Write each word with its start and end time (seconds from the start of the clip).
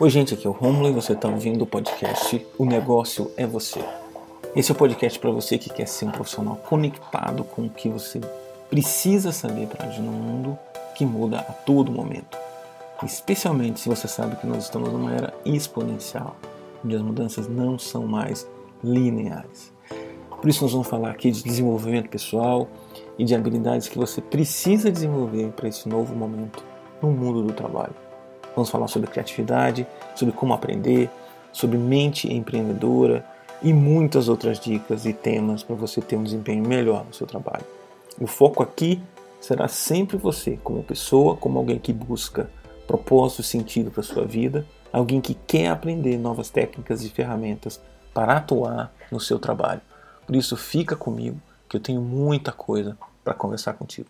Oi, 0.00 0.10
gente, 0.10 0.34
aqui 0.34 0.44
é 0.44 0.50
o 0.50 0.52
Romulo 0.52 0.88
e 0.88 0.92
você 0.92 1.12
está 1.12 1.28
ouvindo 1.28 1.62
o 1.62 1.66
podcast 1.66 2.44
O 2.58 2.64
Negócio 2.64 3.30
é 3.36 3.46
Você. 3.46 3.78
Esse 4.56 4.72
é 4.72 4.74
o 4.74 4.76
podcast 4.76 5.16
para 5.20 5.30
você 5.30 5.56
que 5.56 5.70
quer 5.70 5.86
ser 5.86 6.06
um 6.06 6.10
profissional 6.10 6.56
conectado 6.56 7.44
com 7.44 7.66
o 7.66 7.70
que 7.70 7.88
você 7.88 8.20
precisa 8.68 9.30
saber 9.30 9.68
para 9.68 9.86
agir 9.86 10.02
no 10.02 10.10
mundo 10.10 10.58
que 10.96 11.06
muda 11.06 11.38
a 11.38 11.52
todo 11.52 11.92
momento. 11.92 12.36
Especialmente 13.04 13.78
se 13.78 13.88
você 13.88 14.08
sabe 14.08 14.34
que 14.34 14.48
nós 14.48 14.64
estamos 14.64 14.92
numa 14.92 15.14
era 15.14 15.32
exponencial, 15.44 16.34
onde 16.84 16.96
as 16.96 17.02
mudanças 17.02 17.46
não 17.46 17.78
são 17.78 18.04
mais 18.04 18.48
lineares. 18.82 19.72
Por 20.40 20.48
isso, 20.48 20.64
nós 20.64 20.72
vamos 20.72 20.88
falar 20.88 21.10
aqui 21.12 21.30
de 21.30 21.44
desenvolvimento 21.44 22.10
pessoal 22.10 22.68
e 23.16 23.24
de 23.24 23.32
habilidades 23.32 23.88
que 23.88 23.96
você 23.96 24.20
precisa 24.20 24.90
desenvolver 24.90 25.52
para 25.52 25.68
esse 25.68 25.88
novo 25.88 26.16
momento 26.16 26.64
no 27.00 27.12
mundo 27.12 27.44
do 27.44 27.52
trabalho. 27.52 27.94
Vamos 28.54 28.70
falar 28.70 28.88
sobre 28.88 29.10
criatividade, 29.10 29.86
sobre 30.14 30.34
como 30.34 30.54
aprender, 30.54 31.10
sobre 31.52 31.78
mente 31.78 32.32
empreendedora 32.32 33.24
e 33.62 33.72
muitas 33.72 34.28
outras 34.28 34.58
dicas 34.58 35.06
e 35.06 35.12
temas 35.12 35.62
para 35.62 35.74
você 35.74 36.00
ter 36.00 36.16
um 36.16 36.24
desempenho 36.24 36.66
melhor 36.66 37.04
no 37.04 37.14
seu 37.14 37.26
trabalho. 37.26 37.64
O 38.20 38.26
foco 38.26 38.62
aqui 38.62 39.02
será 39.40 39.68
sempre 39.68 40.16
você, 40.16 40.58
como 40.62 40.82
pessoa, 40.82 41.36
como 41.36 41.58
alguém 41.58 41.78
que 41.78 41.92
busca 41.92 42.50
propósito 42.86 43.40
e 43.40 43.44
sentido 43.44 43.90
para 43.90 44.02
sua 44.02 44.24
vida, 44.24 44.66
alguém 44.92 45.20
que 45.20 45.34
quer 45.34 45.68
aprender 45.68 46.18
novas 46.18 46.50
técnicas 46.50 47.02
e 47.02 47.08
ferramentas 47.08 47.80
para 48.12 48.36
atuar 48.36 48.92
no 49.10 49.18
seu 49.18 49.38
trabalho. 49.38 49.80
Por 50.26 50.36
isso, 50.36 50.56
fica 50.56 50.94
comigo, 50.94 51.40
que 51.68 51.76
eu 51.76 51.80
tenho 51.80 52.00
muita 52.00 52.52
coisa 52.52 52.96
para 53.22 53.34
conversar 53.34 53.74
contigo. 53.74 54.08